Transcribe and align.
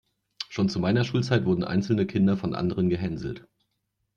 Schon 0.49 0.67
zu 0.67 0.79
meiner 0.79 1.03
Schulzeit 1.03 1.45
wurden 1.45 1.63
einzelne 1.63 2.07
Kinder 2.07 2.35
von 2.35 2.55
anderen 2.55 2.89
gehänselt. 2.89 3.47